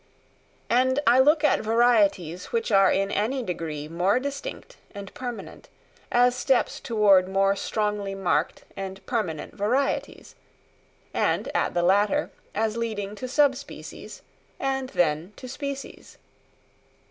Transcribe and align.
And 0.71 0.99
I 1.05 1.19
look 1.19 1.43
at 1.43 1.59
varieties 1.59 2.45
which 2.45 2.71
are 2.71 2.91
in 2.91 3.11
any 3.11 3.43
degree 3.43 3.87
more 3.87 4.19
distinct 4.19 4.77
and 4.95 5.13
permanent, 5.13 5.69
as 6.11 6.35
steps 6.35 6.79
towards 6.79 7.27
more 7.29 7.55
strongly 7.55 8.15
marked 8.15 8.63
and 8.75 9.05
permanent 9.05 9.53
varieties; 9.53 10.33
and 11.13 11.49
at 11.49 11.75
the 11.75 11.83
latter, 11.83 12.31
as 12.55 12.77
leading 12.77 13.13
to 13.13 13.27
sub 13.27 13.55
species, 13.55 14.23
and 14.59 14.89
then 14.89 15.33
to 15.35 15.47
species. 15.47 16.17